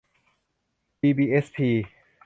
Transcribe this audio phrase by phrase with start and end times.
[0.99, 1.69] ทีบีเอสพี